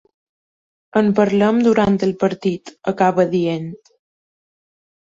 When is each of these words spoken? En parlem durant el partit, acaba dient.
En 1.01 1.11
parlem 1.19 1.61
durant 1.67 2.01
el 2.09 2.15
partit, 2.25 2.75
acaba 2.95 3.29
dient. 3.37 3.73